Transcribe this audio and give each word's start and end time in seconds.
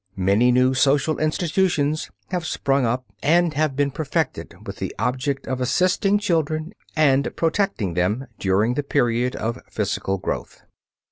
Many 0.17 0.51
new 0.51 0.73
social 0.73 1.19
institutions 1.19 2.09
have 2.31 2.43
sprung 2.43 2.87
up 2.87 3.05
and 3.21 3.53
have 3.53 3.75
been 3.75 3.91
perfected 3.91 4.55
with 4.65 4.77
the 4.77 4.95
object 4.97 5.45
of 5.47 5.61
assisting 5.61 6.17
children 6.17 6.73
and 6.95 7.31
protecting 7.35 7.93
them 7.93 8.25
during 8.39 8.73
the 8.73 8.81
period 8.81 9.35
of 9.35 9.59
physical 9.69 10.17
growth. 10.17 10.63